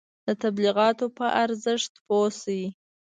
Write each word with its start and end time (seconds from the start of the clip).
د 0.25 0.27
تبلیغاتو 0.43 1.05
په 1.17 1.25
ارزښت 1.43 1.93
پوه 2.05 2.27
شئ. 2.41 2.63